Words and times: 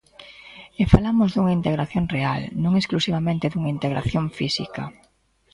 E 0.81 0.83
falamos 0.93 1.29
dunha 1.31 1.55
integración 1.59 2.05
real, 2.15 2.41
non 2.63 2.73
exclusivamente 2.81 3.45
dunha 3.51 3.73
integración 3.77 4.25
física. 4.37 4.83